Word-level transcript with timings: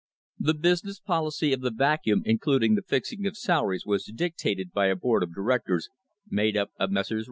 The 0.39 0.55
business 0.55 0.99
policy 0.99 1.53
of 1.53 1.61
the 1.61 1.69
Vacuum, 1.69 2.23
including 2.25 2.73
the 2.73 2.81
fixing 2.81 3.27
of 3.27 3.37
salaries, 3.37 3.85
was 3.85 4.05
dictated 4.05 4.71
by 4.71 4.87
a 4.87 4.95
board 4.95 5.21
of 5.21 5.35
directors 5.35 5.89
made 6.27 6.57
up 6.57 6.71
of 6.79 6.89
Messrs. 6.89 7.19